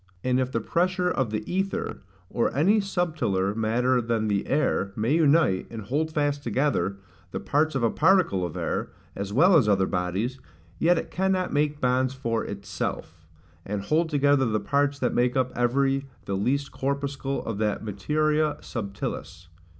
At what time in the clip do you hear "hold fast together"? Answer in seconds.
5.83-6.97